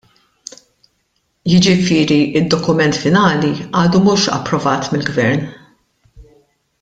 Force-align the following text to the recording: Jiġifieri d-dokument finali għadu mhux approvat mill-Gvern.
Jiġifieri 1.51 2.19
d-dokument 2.39 2.95
finali 3.03 3.53
għadu 3.61 4.03
mhux 4.07 4.25
approvat 4.39 4.89
mill-Gvern. 4.95 5.45